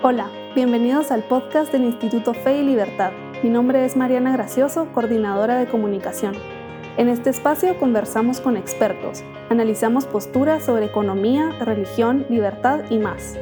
[0.00, 3.10] Hola, bienvenidos al podcast del Instituto Fe y Libertad.
[3.42, 6.34] Mi nombre es Mariana Gracioso, coordinadora de comunicación.
[6.96, 13.36] En este espacio conversamos con expertos, analizamos posturas sobre economía, religión, libertad y más.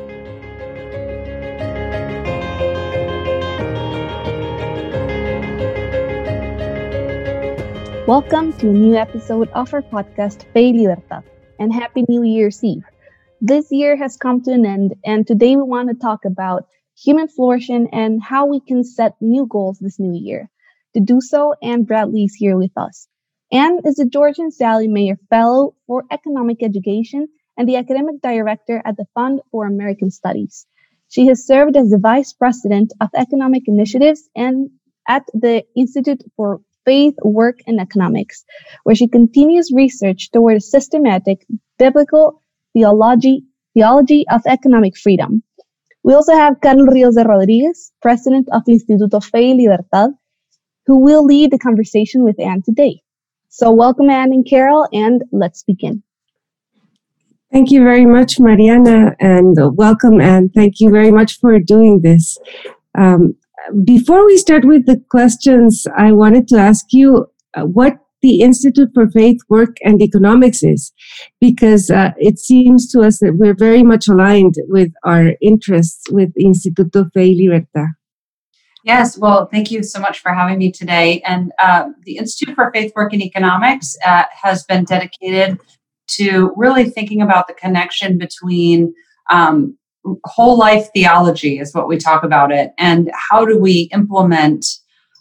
[8.06, 11.22] Welcome to a new episode of our podcast Fe y Libertad,
[11.58, 12.95] and Happy New Year's Eve.
[13.40, 16.66] This year has come to an end, and today we want to talk about
[16.96, 20.48] human flourishing and how we can set new goals this new year.
[20.94, 23.08] To do so, Anne Bradley is here with us.
[23.52, 28.80] Anne is the George and Sally Mayer Fellow for Economic Education and the Academic Director
[28.86, 30.66] at the Fund for American Studies.
[31.08, 34.70] She has served as the Vice President of Economic Initiatives and
[35.06, 38.44] at the Institute for Faith, Work, and Economics,
[38.84, 41.46] where she continues research toward a systematic,
[41.78, 42.42] biblical,
[42.76, 45.42] Theology, Theology of Economic Freedom.
[46.04, 50.10] We also have Carroll Rios de Rodriguez, President of Instituto Fe y Libertad,
[50.84, 53.00] who will lead the conversation with Anne today.
[53.48, 56.02] So welcome Anne and Carroll, and let's begin.
[57.50, 62.36] Thank you very much, Mariana, and welcome, and thank you very much for doing this.
[62.94, 63.36] Um,
[63.84, 68.90] before we start with the questions, I wanted to ask you uh, what the Institute
[68.94, 70.92] for Faith, Work, and Economics is,
[71.40, 76.32] because uh, it seems to us that we're very much aligned with our interests with
[76.34, 77.88] Instituto Fe y Libertad.
[78.84, 81.20] Yes, well, thank you so much for having me today.
[81.26, 85.58] And uh, the Institute for Faith, Work, and Economics uh, has been dedicated
[86.08, 88.94] to really thinking about the connection between
[89.28, 89.76] um,
[90.24, 94.64] whole life theology, is what we talk about it, and how do we implement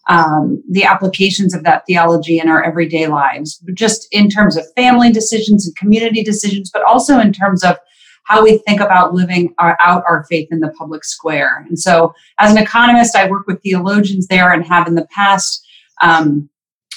[0.07, 5.11] um, the applications of that theology in our everyday lives, just in terms of family
[5.11, 7.77] decisions and community decisions, but also in terms of
[8.25, 11.65] how we think about living our, out our faith in the public square.
[11.67, 15.65] And so, as an economist, I work with theologians there and have in the past
[16.01, 16.49] um,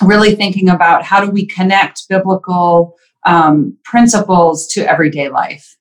[0.03, 2.97] really thinking about how do we connect biblical
[3.27, 5.78] um, principles to everyday life.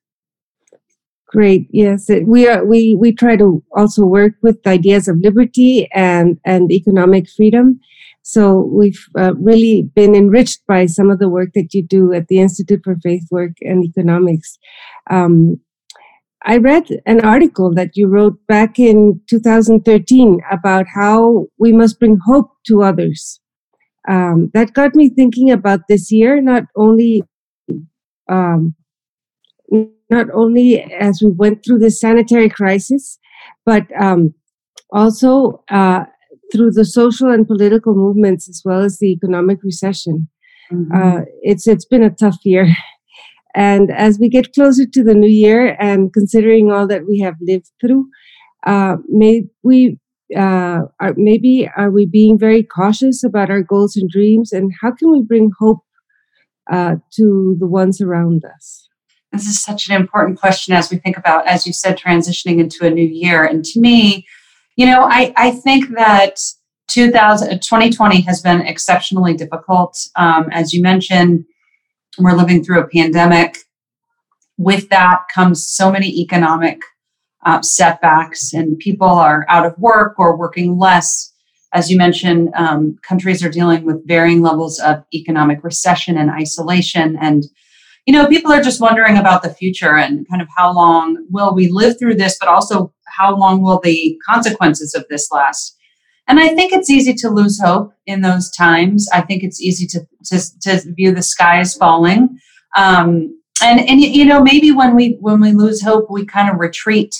[1.27, 1.67] Great.
[1.71, 2.65] Yes, we are.
[2.65, 7.81] We we try to also work with ideas of liberty and and economic freedom.
[8.21, 12.27] So we've uh, really been enriched by some of the work that you do at
[12.27, 14.57] the Institute for Faith Work and Economics.
[15.09, 15.59] Um,
[16.45, 22.19] I read an article that you wrote back in 2013 about how we must bring
[22.25, 23.41] hope to others.
[24.07, 27.23] Um, that got me thinking about this year, not only
[28.29, 28.75] um,
[30.09, 33.19] not only as we went through the sanitary crisis,
[33.66, 34.34] but um,
[34.91, 36.06] also uh,
[36.51, 40.28] through the social and political movements as well as the economic recession.
[40.72, 40.91] Mm-hmm.
[40.95, 42.68] Uh, it's it's been a tough year,
[43.56, 47.35] and as we get closer to the new year, and considering all that we have
[47.41, 48.07] lived through,
[48.66, 49.97] uh, may we
[50.35, 54.91] uh, are, maybe are we being very cautious about our goals and dreams, and how
[54.91, 55.79] can we bring hope
[56.72, 58.89] uh, to the ones around us?
[59.31, 62.85] This is such an important question as we think about, as you said, transitioning into
[62.85, 63.43] a new year.
[63.43, 64.25] And to me,
[64.75, 66.39] you know, I, I think that
[66.88, 69.97] 2000, 2020 has been exceptionally difficult.
[70.15, 71.45] Um, as you mentioned,
[72.17, 73.57] we're living through a pandemic.
[74.57, 76.81] With that comes so many economic
[77.45, 81.33] uh, setbacks, and people are out of work or working less.
[81.73, 87.17] As you mentioned, um, countries are dealing with varying levels of economic recession and isolation.
[87.21, 87.44] And
[88.07, 91.53] you know, people are just wondering about the future and kind of how long will
[91.53, 95.75] we live through this, but also how long will the consequences of this last.
[96.25, 99.09] And I think it's easy to lose hope in those times.
[99.13, 102.40] I think it's easy to to, to view the sky as falling.
[102.78, 106.59] Um, and and you know maybe when we when we lose hope, we kind of
[106.59, 107.13] retreat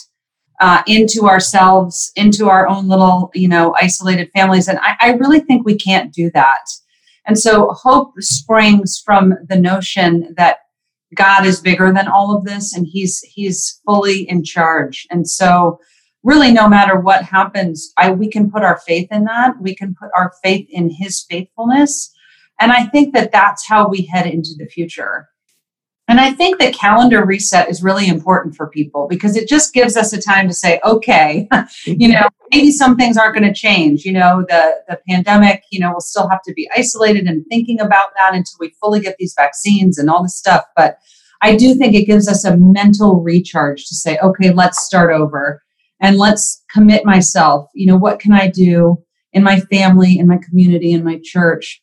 [0.62, 4.69] uh, into ourselves, into our own little you know isolated families.
[4.69, 6.66] And I, I really think we can't do that.
[7.25, 10.59] And so hope springs from the notion that
[11.16, 15.07] God is bigger than all of this and he's he's fully in charge.
[15.09, 15.80] And so
[16.24, 19.62] really no matter what happens, I we can put our faith in that.
[19.62, 22.13] We can put our faith in his faithfulness.
[22.59, 25.30] And I think that that's how we head into the future.
[26.09, 29.98] And I think the calendar reset is really important for people because it just gives
[29.98, 31.50] us a time to say, okay,
[31.86, 34.06] you know, maybe some things aren't going to change.
[34.06, 37.81] You know, the the pandemic, you know, we'll still have to be isolated and thinking
[37.81, 40.63] about that until we fully get these vaccines and all this stuff.
[40.75, 40.98] But
[41.42, 45.62] I do think it gives us a mental recharge to say, okay, let's start over
[46.00, 47.69] and let's commit myself.
[47.75, 49.03] You know, what can I do
[49.33, 51.81] in my family, in my community, in my church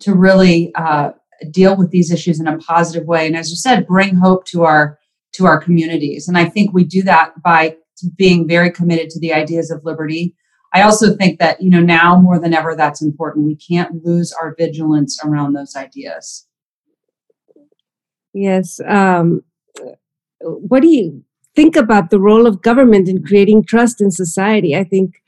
[0.00, 1.12] to really uh,
[1.50, 4.62] deal with these issues in a positive way and as you said bring hope to
[4.62, 4.98] our
[5.32, 7.76] to our communities and i think we do that by
[8.16, 10.34] being very committed to the ideas of liberty.
[10.72, 13.46] I also think that, you know, now more than ever, that's important.
[13.46, 16.46] We can't lose our vigilance around those ideas.
[18.32, 18.80] Yes.
[18.86, 19.42] Um,
[20.40, 21.24] what do you
[21.56, 24.76] think about the role of government in creating trust in society?
[24.76, 25.20] I think,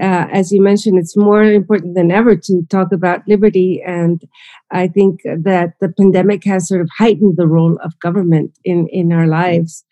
[0.00, 3.82] uh, as you mentioned, it's more important than ever to talk about liberty.
[3.84, 4.22] And
[4.70, 9.12] I think that the pandemic has sort of heightened the role of government in, in
[9.12, 9.84] our lives.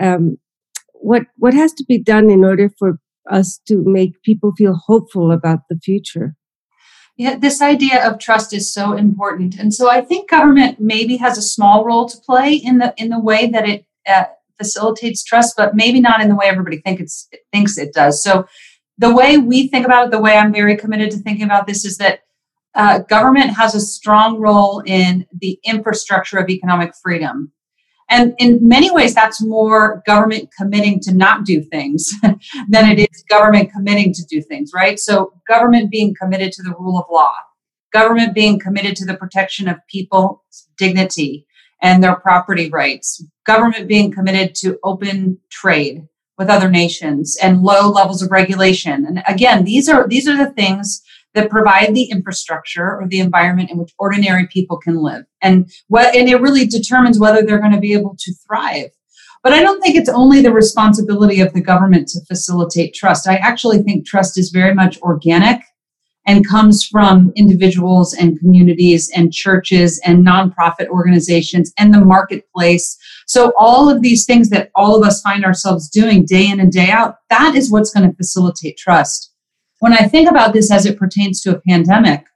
[0.00, 0.38] Um,
[0.94, 2.98] what what has to be done in order for
[3.30, 6.36] us to make people feel hopeful about the future?
[7.16, 11.36] Yeah, this idea of trust is so important, and so I think government maybe has
[11.36, 14.24] a small role to play in the in the way that it uh,
[14.60, 18.22] facilitates trust, but maybe not in the way everybody think it's, thinks it does.
[18.22, 18.46] So,
[19.00, 21.86] the way we think about it, the way I'm very committed to thinking about this,
[21.86, 22.20] is that
[22.74, 27.50] uh, government has a strong role in the infrastructure of economic freedom.
[28.10, 33.24] And in many ways, that's more government committing to not do things than it is
[33.30, 34.98] government committing to do things, right?
[34.98, 37.32] So, government being committed to the rule of law,
[37.94, 40.40] government being committed to the protection of people's
[40.76, 41.46] dignity
[41.80, 46.02] and their property rights, government being committed to open trade
[46.40, 49.04] with other nations and low levels of regulation.
[49.04, 51.02] And again, these are these are the things
[51.34, 55.26] that provide the infrastructure or the environment in which ordinary people can live.
[55.42, 58.88] And what and it really determines whether they're going to be able to thrive.
[59.42, 63.28] But I don't think it's only the responsibility of the government to facilitate trust.
[63.28, 65.60] I actually think trust is very much organic
[66.26, 72.96] and comes from individuals and communities and churches and nonprofit organizations and the marketplace.
[73.26, 76.70] So all of these things that all of us find ourselves doing day in and
[76.70, 79.30] day out, that is what's going to facilitate trust
[79.80, 82.26] when I think about this as it pertains to a pandemic,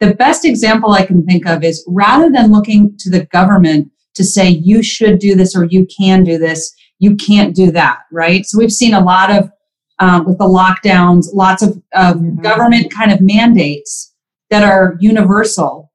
[0.00, 4.24] the best example I can think of is rather than looking to the government to
[4.24, 8.46] say, you should do this or you can do this, you can't do that, right?
[8.46, 9.50] So we've seen a lot of,
[9.98, 12.40] um, with the lockdowns, lots of, of mm-hmm.
[12.40, 14.14] government kind of mandates
[14.50, 15.90] that are universal.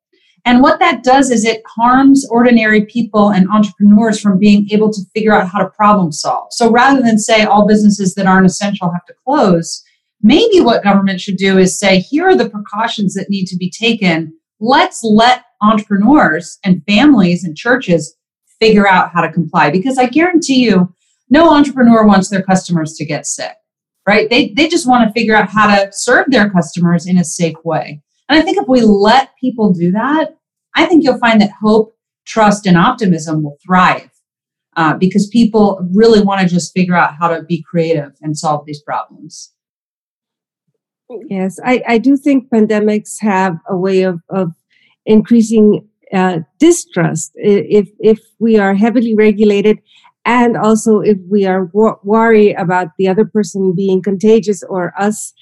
[0.46, 5.02] And what that does is it harms ordinary people and entrepreneurs from being able to
[5.14, 6.48] figure out how to problem solve.
[6.52, 9.84] So rather than say all businesses that aren't essential have to close,
[10.22, 13.72] Maybe what government should do is say, here are the precautions that need to be
[13.72, 14.34] taken.
[14.60, 18.16] Let's let entrepreneurs and families and churches
[18.60, 20.94] figure out how to comply because I guarantee you,
[21.30, 23.54] no entrepreneur wants their customers to get sick,
[24.10, 24.28] right?
[24.28, 27.58] They, they just want to figure out how to serve their customers in a safe
[27.64, 28.02] way.
[28.28, 30.36] And I think if we let people do that,
[30.76, 31.96] I think you'll find that hope,
[32.26, 34.10] trust, and optimism will thrive
[34.76, 38.66] uh, because people really want to just figure out how to be creative and solve
[38.66, 39.54] these problems.
[41.30, 44.54] Yes, I, I do think pandemics have a way of, of
[45.06, 49.80] increasing uh, distrust if if we are heavily regulated
[50.30, 55.34] and also if we are wor- worried about the other person being contagious or us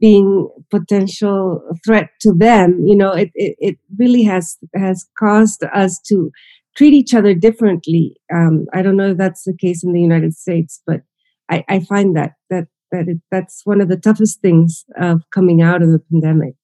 [0.00, 6.00] being potential threat to them you know it, it, it really has has caused us
[6.00, 6.30] to
[6.76, 10.34] treat each other differently um, i don't know if that's the case in the united
[10.34, 11.02] states but
[11.50, 15.62] i, I find that that that it, that's one of the toughest things of coming
[15.62, 16.54] out of the pandemic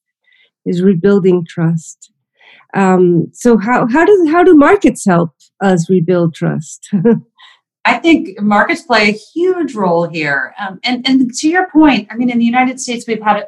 [0.65, 2.13] is rebuilding trust.
[2.75, 5.31] Um, so how how do how do markets help
[5.61, 6.89] us rebuild trust?
[7.85, 10.55] I think markets play a huge role here.
[10.59, 13.47] Um, and and to your point, I mean, in the United States, we've had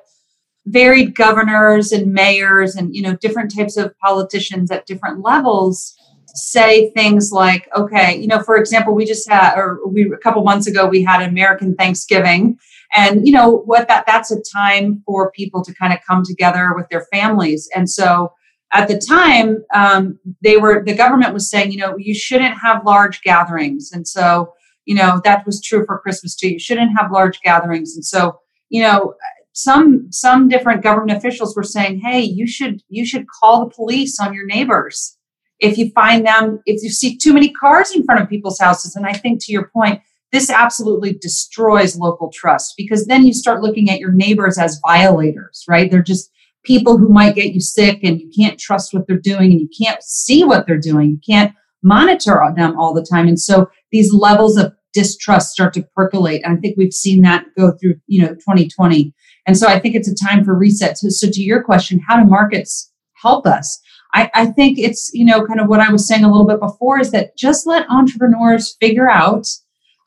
[0.66, 5.94] varied governors and mayors and you know different types of politicians at different levels
[6.34, 10.42] say things like okay you know for example we just had or we a couple
[10.44, 12.56] months ago we had american thanksgiving
[12.94, 16.72] and you know what that that's a time for people to kind of come together
[16.76, 18.32] with their families and so
[18.72, 22.84] at the time um, they were the government was saying you know you shouldn't have
[22.84, 23.90] large gatherings.
[23.92, 24.52] And so
[24.84, 26.50] you know that was true for christmas too.
[26.50, 27.94] You shouldn't have large gatherings.
[27.94, 28.38] And so
[28.68, 29.14] you know
[29.52, 34.18] some some different government officials were saying hey you should you should call the police
[34.18, 35.18] on your neighbors
[35.60, 38.96] if you find them if you see too many cars in front of people's houses.
[38.96, 40.00] And i think to your point
[40.32, 45.62] this absolutely destroys local trust because then you start looking at your neighbors as violators,
[45.68, 45.90] right?
[45.90, 46.30] They're just
[46.64, 49.68] people who might get you sick and you can't trust what they're doing and you
[49.78, 51.10] can't see what they're doing.
[51.10, 53.26] You can't monitor them all the time.
[53.26, 56.42] And so these levels of distrust start to percolate.
[56.44, 59.12] And I think we've seen that go through, you know, 2020.
[59.46, 60.98] And so I think it's a time for reset.
[60.98, 63.80] So, so to your question, how do markets help us?
[64.14, 66.60] I, I think it's, you know, kind of what I was saying a little bit
[66.60, 69.46] before is that just let entrepreneurs figure out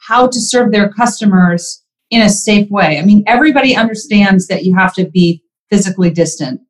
[0.07, 2.99] how to serve their customers in a safe way.
[2.99, 5.41] I mean, everybody understands that you have to be
[5.75, 6.61] physically distant.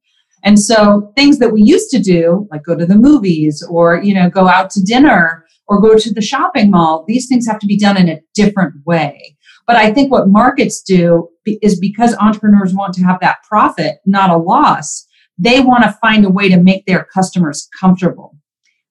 [0.44, 4.16] And so things that we used to do, like go to the movies or, you
[4.16, 7.68] know, go out to dinner or go to the shopping mall, these things have to
[7.68, 9.38] be done in a different way.
[9.68, 14.32] But I think what markets do is because entrepreneurs want to have that profit, not
[14.32, 15.06] a loss,
[15.38, 18.36] they want to find a way to make their customers comfortable.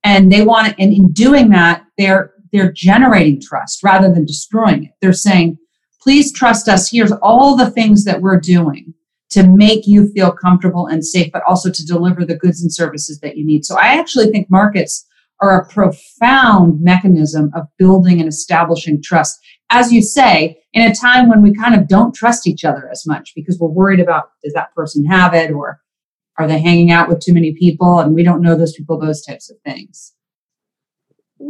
[0.04, 4.84] And they want to, and in doing that, they're they're generating trust rather than destroying
[4.84, 4.92] it.
[5.00, 5.58] They're saying,
[6.00, 6.88] please trust us.
[6.88, 8.94] Here's all the things that we're doing
[9.34, 13.18] to make you feel comfortable and safe, but also to deliver the goods and services
[13.20, 13.64] that you need.
[13.64, 15.04] So I actually think markets
[15.40, 19.38] are a profound mechanism of building and establishing trust.
[19.70, 23.04] As you say, in a time when we kind of don't trust each other as
[23.08, 25.80] much because we're worried about does that person have it or
[26.38, 29.24] are they hanging out with too many people and we don't know those people, those
[29.24, 30.14] types of things.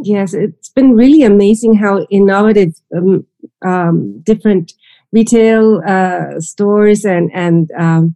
[0.01, 3.27] Yes, it's been really amazing how innovative um,
[3.63, 4.73] um, different
[5.15, 8.15] retail uh, stores and and um,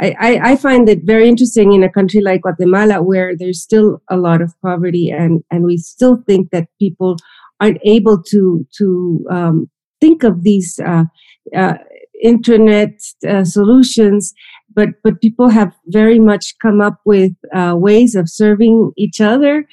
[0.00, 4.16] I, I, find it very interesting in a country like Guatemala where there's still a
[4.16, 7.16] lot of poverty and and we still think that people
[7.60, 9.70] aren't able to to um,
[10.00, 11.04] think of these uh,
[11.56, 11.78] uh,
[12.22, 12.94] internet
[13.28, 14.34] uh, solutions
[14.74, 19.64] but but people have very much come up with uh, ways of serving each other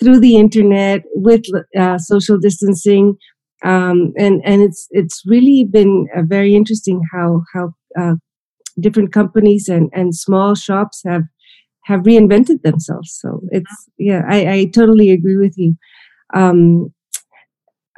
[0.00, 1.42] through the internet with
[1.78, 3.16] uh, social distancing,
[3.64, 8.14] um, and and it's it's really been uh, very interesting how how uh,
[8.78, 11.24] different companies and and small shops have
[11.84, 13.18] have reinvented themselves.
[13.20, 15.76] So it's yeah, I, I totally agree with you.
[16.34, 16.92] Um,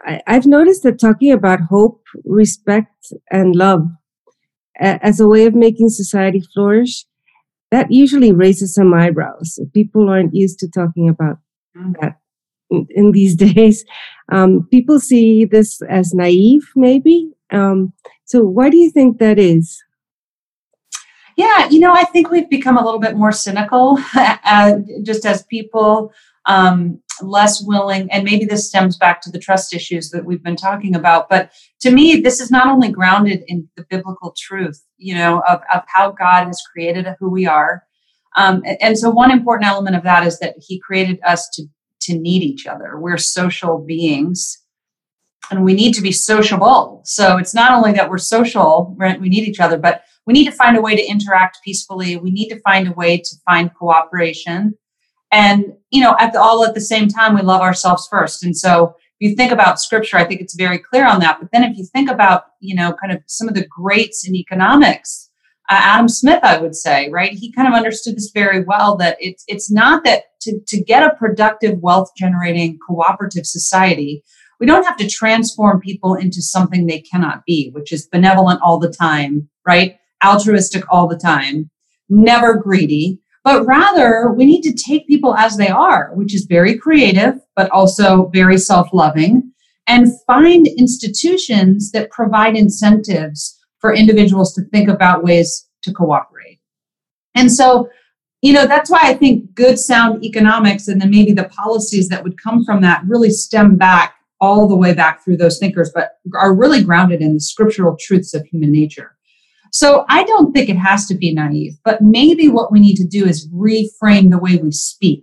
[0.05, 3.83] I, I've noticed that talking about hope, respect, and love
[4.79, 7.05] as a way of making society flourish,
[7.71, 9.59] that usually raises some eyebrows.
[9.73, 11.39] People aren't used to talking about
[12.01, 12.17] that
[12.71, 13.85] in, in these days.
[14.33, 17.31] Um, people see this as naive, maybe.
[17.53, 17.93] Um,
[18.25, 19.83] so, why do you think that is?
[21.37, 25.43] Yeah, you know, I think we've become a little bit more cynical, uh, just as
[25.45, 26.13] people
[26.47, 30.57] um, less willing, and maybe this stems back to the trust issues that we've been
[30.57, 31.29] talking about.
[31.29, 35.61] But to me, this is not only grounded in the biblical truth, you know, of,
[35.75, 37.83] of how God has created who we are,
[38.37, 41.65] um, and so, one important element of that is that He created us to
[42.03, 42.99] to need each other.
[42.99, 44.59] We're social beings,
[45.51, 47.03] and we need to be sociable.
[47.05, 49.21] So it's not only that we're social, right?
[49.21, 52.17] We need each other, but we need to find a way to interact peacefully.
[52.17, 54.75] We need to find a way to find cooperation,
[55.31, 58.45] and you know, at the, all at the same time, we love ourselves first.
[58.45, 61.39] And so, if you think about Scripture, I think it's very clear on that.
[61.41, 64.35] But then, if you think about you know, kind of some of the greats in
[64.35, 65.31] economics
[65.73, 67.33] Uh, Adam Smith, I would say, right?
[67.33, 71.03] He kind of understood this very well that it's it's not that to, to get
[71.03, 74.23] a productive wealth generating cooperative society,
[74.61, 78.79] we don't have to transform people into something they cannot be, which is benevolent all
[78.79, 79.97] the time, right?
[80.23, 81.71] Altruistic all the time,
[82.11, 86.77] never greedy, but rather we need to take people as they are, which is very
[86.77, 89.51] creative, but also very self loving,
[89.87, 96.61] and find institutions that provide incentives for individuals to think about ways to cooperate.
[97.35, 97.91] And so,
[98.41, 102.23] you know, that's why I think good sound economics and then maybe the policies that
[102.25, 106.13] would come from that really stem back all the way back through those thinkers, but
[106.35, 109.17] are really grounded in the scriptural truths of human nature.
[109.73, 113.07] So I don't think it has to be naive, but maybe what we need to
[113.07, 115.23] do is reframe the way we speak.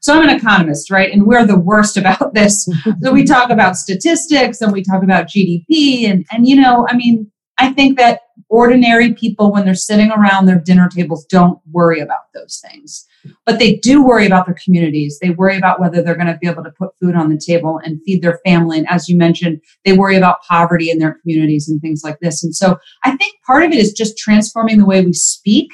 [0.00, 1.12] So I'm an economist, right?
[1.12, 2.66] And we're the worst about this.
[3.02, 6.96] so we talk about statistics and we talk about GDP and and you know, I
[6.96, 12.00] mean, I think that ordinary people, when they're sitting around their dinner tables, don't worry
[12.00, 13.06] about those things.
[13.44, 15.18] But they do worry about their communities.
[15.20, 17.78] They worry about whether they're going to be able to put food on the table
[17.84, 18.78] and feed their family.
[18.78, 22.42] And as you mentioned, they worry about poverty in their communities and things like this.
[22.42, 25.70] And so I think part of it is just transforming the way we speak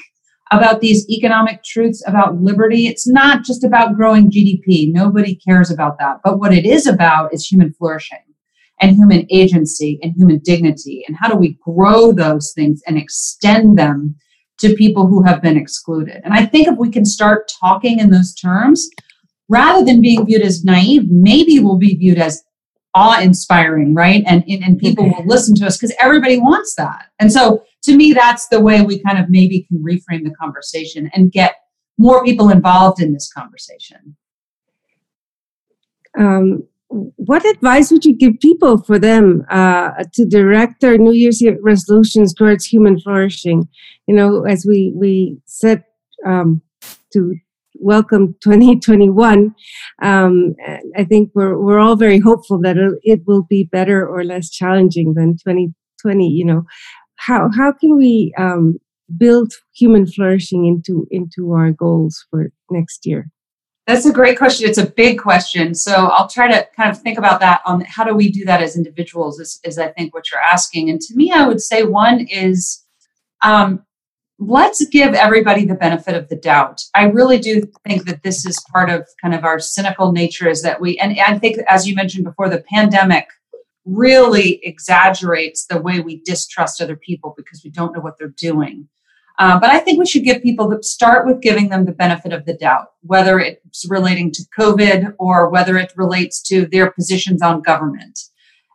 [0.51, 2.89] about these economic truths about liberty.
[2.89, 4.93] It's not just about growing GDP.
[4.93, 6.19] Nobody cares about that.
[6.25, 8.19] But what it is about is human flourishing
[8.81, 11.05] and human agency and human dignity?
[11.07, 14.17] And how do we grow those things and extend them
[14.59, 16.21] to people who have been excluded?
[16.25, 18.89] And i think if we can start talking in those terms
[19.49, 22.43] rather than being viewed as naive maybe we'll be viewed as
[22.95, 24.25] awe-inspiring right?
[24.27, 27.11] And, and, and people will listen to us because everybody wants that.
[27.21, 31.11] And so to me that's the way we kind of maybe can reframe the conversation
[31.13, 31.57] and get
[31.99, 34.17] more people involved in this conversation.
[36.19, 41.43] Um, what advice would you give people for them uh, to direct their New Year's
[41.63, 43.69] resolutions towards human flourishing?
[44.07, 45.85] You know, as we we set
[46.25, 46.63] um,
[47.13, 47.35] to
[47.75, 49.55] welcome 2021,
[50.03, 50.55] um,
[50.97, 55.15] I think we're we're all very hopeful that it will be better or less challenging
[55.15, 56.29] than 2020.
[56.29, 56.63] You know,
[57.17, 58.79] how how can we um,
[59.17, 63.29] build human flourishing into into our goals for next year?
[63.87, 64.69] That's a great question.
[64.69, 65.75] It's a big question.
[65.75, 68.61] So I'll try to kind of think about that on how do we do that
[68.61, 70.91] as individuals, is, is I think what you're asking.
[70.91, 72.85] And to me, I would say one is
[73.43, 73.85] um,
[74.41, 76.83] let's give everybody the benefit of the doubt.
[76.95, 80.63] I really do think that this is part of kind of our cynical nature is
[80.63, 83.29] that we, and I think, as you mentioned before, the pandemic
[83.85, 88.89] really exaggerates the way we distrust other people because we don't know what they're doing.
[89.39, 92.33] Uh, but I think we should give people the start with giving them the benefit
[92.33, 97.43] of the doubt, whether it's relating to COVID or whether it relates to their positions
[97.43, 98.19] on government.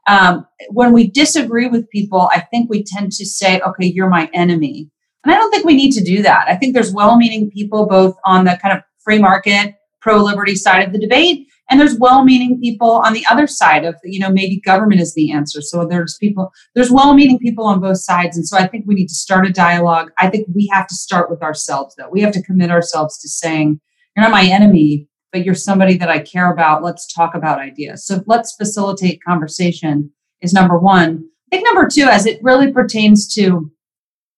[0.07, 4.29] Um, when we disagree with people, I think we tend to say, okay, you're my
[4.33, 4.89] enemy.
[5.23, 6.45] And I don't think we need to do that.
[6.47, 10.55] I think there's well meaning people both on the kind of free market, pro liberty
[10.55, 14.19] side of the debate, and there's well meaning people on the other side of, you
[14.19, 15.61] know, maybe government is the answer.
[15.61, 18.35] So there's people, there's well meaning people on both sides.
[18.35, 20.11] And so I think we need to start a dialogue.
[20.19, 22.09] I think we have to start with ourselves, though.
[22.11, 23.79] We have to commit ourselves to saying,
[24.15, 26.83] you're not my enemy, but you're somebody that I care about.
[26.83, 28.05] Let's talk about ideas.
[28.05, 30.11] So let's facilitate conversation
[30.41, 31.23] is number one.
[31.51, 33.71] I think number two, as it really pertains to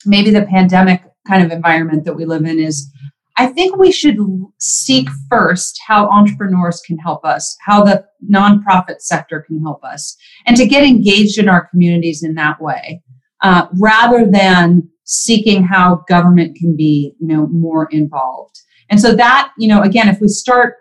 [0.05, 2.91] maybe the pandemic kind of environment that we live in, is
[3.37, 4.17] I think we should
[4.59, 10.55] seek first how entrepreneurs can help us, how the nonprofit sector can help us, and
[10.57, 13.01] to get engaged in our communities in that way,
[13.41, 18.59] uh, rather than seeking how government can be, you know, more involved.
[18.89, 20.75] And so that, you know, again, if we start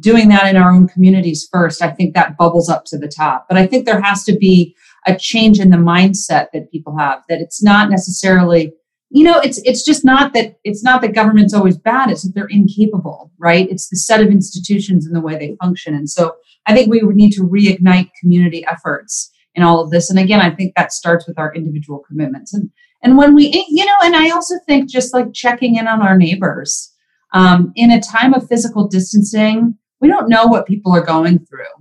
[0.00, 3.46] doing that in our own communities first, I think that bubbles up to the top.
[3.48, 4.74] But I think there has to be
[5.06, 8.72] a change in the mindset that people have that it's not necessarily
[9.14, 12.32] you know it's it's just not that it's not that government's always bad it's that
[12.34, 13.68] they're incapable right?
[13.70, 15.94] It's the set of institutions and the way they function.
[15.94, 20.10] And so i think we would need to reignite community efforts in all of this.
[20.10, 22.52] And again i think that starts with our individual commitments.
[22.52, 22.70] And
[23.02, 26.16] and when we you know and i also think just like checking in on our
[26.16, 26.92] neighbors
[27.32, 31.74] um, in a time of physical distancing we don't know what people are going through.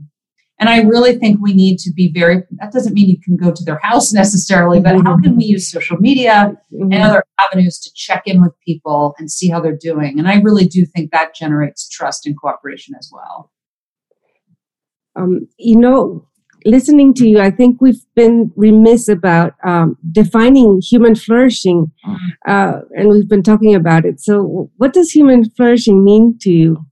[0.59, 3.51] And I really think we need to be very, that doesn't mean you can go
[3.51, 7.01] to their house necessarily, but how can we use social media and mm-hmm.
[7.01, 10.19] other avenues to check in with people and see how they're doing?
[10.19, 13.51] And I really do think that generates trust and cooperation as well.
[15.15, 16.27] Um, you know,
[16.65, 22.27] listening to you, I think we've been remiss about um, defining human flourishing, mm-hmm.
[22.47, 24.19] uh, and we've been talking about it.
[24.19, 26.85] So, what does human flourishing mean to you?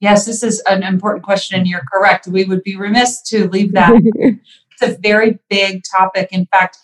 [0.00, 2.26] Yes, this is an important question, and you're correct.
[2.26, 3.92] We would be remiss to leave that.
[4.14, 6.28] it's a very big topic.
[6.30, 6.78] In fact,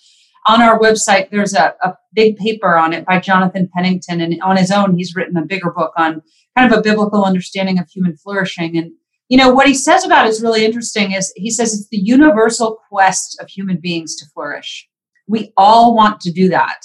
[0.46, 4.56] on our website, there's a, a big paper on it by Jonathan Pennington, and on
[4.56, 6.22] his own, he's written a bigger book on
[6.56, 8.76] kind of a biblical understanding of human flourishing.
[8.76, 8.92] And
[9.28, 11.12] you know what he says about it is really interesting.
[11.12, 14.88] Is he says it's the universal quest of human beings to flourish.
[15.26, 16.84] We all want to do that.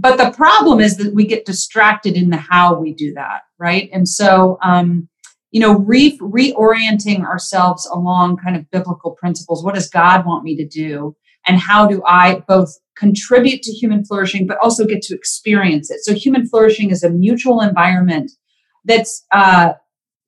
[0.00, 3.90] But the problem is that we get distracted in the how we do that, right?
[3.92, 5.08] And so, um,
[5.50, 9.64] you know, re- reorienting ourselves along kind of biblical principles.
[9.64, 11.16] What does God want me to do?
[11.46, 16.00] And how do I both contribute to human flourishing, but also get to experience it?
[16.00, 18.30] So, human flourishing is a mutual environment
[18.84, 19.72] that's uh,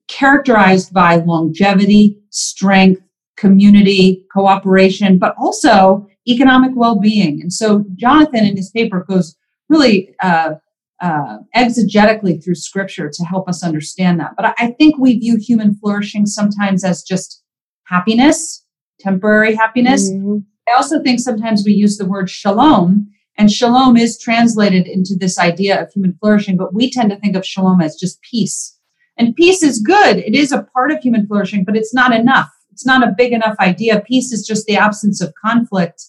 [0.09, 3.03] characterized by longevity, strength,
[3.37, 7.41] community, cooperation, but also economic well being.
[7.43, 9.37] And so, Jonathan in his paper goes
[9.71, 10.55] really uh,
[11.01, 14.33] uh, exegetically through scripture to help us understand that.
[14.37, 17.43] But I think we view human flourishing sometimes as just
[17.85, 18.67] happiness,
[18.99, 20.11] temporary happiness.
[20.11, 20.39] Mm-hmm.
[20.69, 25.39] I also think sometimes we use the word shalom, and shalom is translated into this
[25.39, 28.77] idea of human flourishing, but we tend to think of shalom as just peace.
[29.17, 32.51] And peace is good, it is a part of human flourishing, but it's not enough.
[32.71, 34.01] It's not a big enough idea.
[34.01, 36.03] Peace is just the absence of conflict,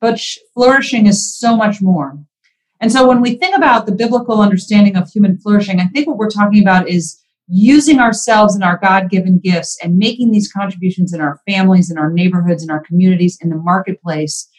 [0.00, 0.20] but
[0.54, 2.18] flourishing is so much more.
[2.84, 6.18] And so when we think about the biblical understanding of human flourishing, I think what
[6.18, 7.18] we're talking about is
[7.48, 11.96] using ourselves and our God given gifts and making these contributions in our families, in
[11.96, 14.50] our neighborhoods, in our communities, in the marketplace,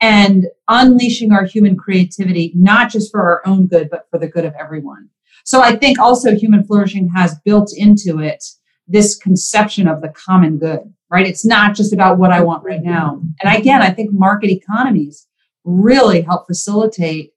[0.00, 4.46] and unleashing our human creativity, not just for our own good, but for the good
[4.46, 5.10] of everyone.
[5.44, 8.42] So I think also human flourishing has built into it
[8.88, 11.26] this conception of the common good, right?
[11.26, 13.20] It's not just about what I want right now.
[13.42, 15.26] And again, I think market economies
[15.64, 17.33] really help facilitate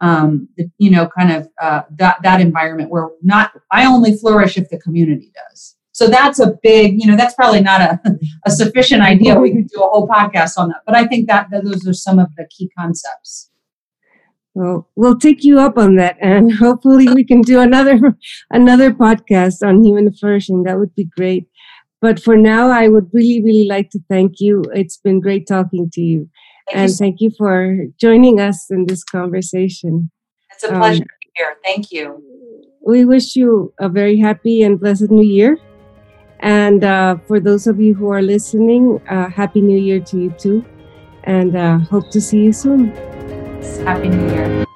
[0.00, 4.68] um, you know, kind of uh, that that environment where not I only flourish if
[4.70, 5.76] the community does.
[5.92, 8.00] So that's a big, you know, that's probably not a,
[8.46, 9.38] a sufficient idea.
[9.38, 11.92] We could do a whole podcast on that, but I think that, that those are
[11.92, 13.50] some of the key concepts.
[14.54, 18.00] Well, we'll take you up on that, and hopefully we can do another
[18.50, 20.64] another podcast on human flourishing.
[20.64, 21.48] That would be great.
[22.00, 24.62] But for now, I would really, really like to thank you.
[24.72, 26.30] It's been great talking to you.
[26.70, 30.10] Thank and so thank you for joining us in this conversation.
[30.52, 31.56] It's a pleasure um, to be here.
[31.64, 32.22] Thank you.
[32.80, 35.58] we wish you a very happy and blessed new year.
[36.40, 40.30] And uh, for those of you who are listening, uh, happy new year to you
[40.38, 40.64] too.
[41.24, 42.88] And uh, hope to see you soon.
[43.84, 44.66] Happy New Year.